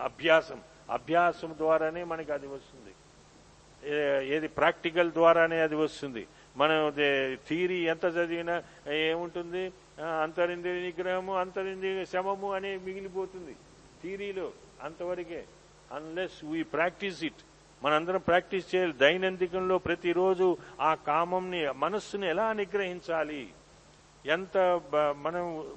[0.02, 0.60] అభ్యాసం.
[0.90, 2.92] అభ్యాసం ద్వారానే మనకి అది వస్తుంది.
[4.34, 6.26] ఏది ప్రాక్టికల్ ద్వారానే అది వస్తుంది.
[6.56, 6.94] మనం
[7.48, 9.72] థీరీ ఎంత చదివినా ఏముంటుంది?
[10.22, 13.56] అంతరింద్రియ నిగ్రహము అంతరింద్రియ శమము అనే మిగిలిపోతుంది.
[14.02, 14.52] థీరీలో
[14.82, 15.44] అంతవరకే.
[15.92, 17.42] అన్లెస్ వీ ప్రాక్టీస్ ఇట్
[17.84, 18.92] మనందరం ప్రాక్టీస్ చేయాలి.
[18.92, 23.52] దైనందికంలో ప్రతిరోజు ఆ కామంని మనస్సుని ఎలా నిగ్రహించాలి?
[24.26, 24.80] ఎంత
[25.16, 25.70] మనం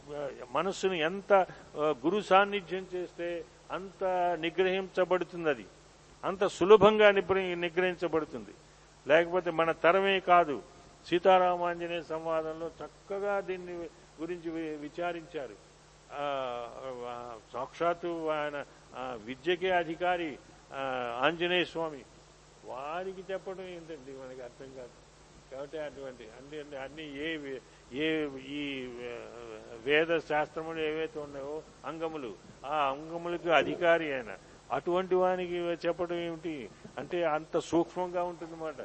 [0.51, 4.03] మనస్సును ఎంత గురు సాన్నిధ్యం చేస్తే అంత
[4.39, 5.65] నిగ్రహించబడుతుంది అది
[6.25, 8.49] అంత సులభంగా నిగ్రహించబడుతుంది.
[9.07, 10.61] లేకపోతే మన తరమే కాదు.
[11.07, 13.73] సీతారామాంజనేయ సంవాదంలో చక్కగా దీన్ని
[14.21, 15.69] గురించి వి- విచారించారు.
[17.53, 18.65] సాక్షాత్తు ఆయన
[18.99, 20.39] విద్యకే అధికారి
[21.21, 22.05] ఆంజనేయ స్వామి.
[22.65, 25.09] వారికి చెప్పడం ఏంటండి మనకి అర్థం కాదు.
[25.51, 27.61] కాబట్టి అటువంటి అన్ని అన్ని ఏ వే-
[27.93, 28.85] ఏ ఈ
[29.85, 32.33] వేద శాస్త్రములు ఏవైతే ఉన్నాయో అంగములు
[32.65, 34.37] ఆ అంగములకు అధికారి ఆయన.
[34.71, 36.69] అటువంటి వానికి చెప్పడం ఏమిటి?
[36.97, 38.75] అంటే అంత సూక్ష్మంగా ఉంటుందన్నమాట.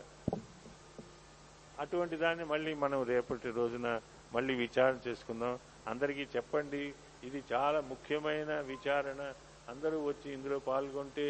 [1.79, 4.01] అటువంటి దాన్ని మళ్ళీ మనం రేపటి రోజున
[4.33, 5.59] మళ్ళీ విచారణ చేసుకుందాం.
[5.87, 6.95] అందరికీ చెప్పండి.
[7.25, 9.33] ఇది చాలా ముఖ్యమైన విచారణ.
[9.73, 11.27] అందరూ వచ్చి ఇందులో పాల్గొంటే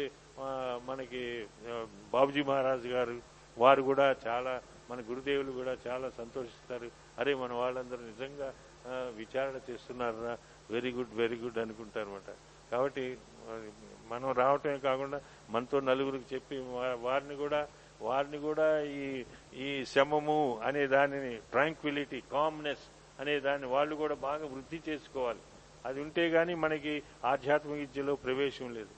[0.89, 1.21] మనకి
[2.15, 3.17] బాబుజీ మహారాజ్ గారు
[3.57, 4.53] వారు కూడా చాలా
[4.89, 6.87] మన గురుదేవులు కూడా చాలా సంతోషిస్తారు.
[7.19, 8.47] అరే మన వాళ్ళందరూ నిజంగా
[9.19, 10.33] విచారణ చేస్తున్నారా?
[10.73, 12.29] వెరీ గుడ్ వెరీ గుడ్ అనుకుంటారు అనమాట
[12.71, 13.05] కాబట్టి
[14.11, 15.17] మనం రావటమే కాకుండా
[15.53, 16.55] మనతో నలుగురికి చెప్పి
[17.07, 17.61] వారిని కూడా
[18.07, 18.67] వారిని కూడా
[19.01, 19.07] ఈ
[19.65, 22.85] ఈ శమము అనే దానిని ట్రాంక్విలిటీ కామ్నెస్
[23.21, 25.43] అనే దాన్ని వాళ్ళు కూడా బాగా వృద్ధి చేసుకోవాలి.
[25.85, 28.93] అది ఉంటే కానీ మనకి ఆధ్యాత్మిక విద్యలో ప్రవేశం లేదు.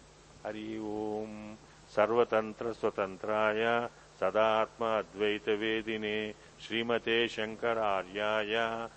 [0.46, 1.58] హరి ఓం
[1.96, 3.88] సర్వతంత్ర స్వతంత్రాయ
[4.22, 6.34] సదాత్మ అద్వైత వేదినే
[6.66, 8.88] శ్రీమతే శంకరార్యాయ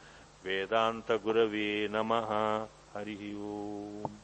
[0.45, 2.13] వేదాంత గురవే నమ.
[2.95, 4.20] హరి ఓం.